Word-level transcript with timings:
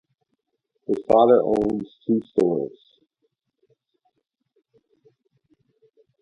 His 0.87 0.97
father 1.07 1.43
owns 1.43 1.87
two 2.07 2.23
stores. 2.31 2.71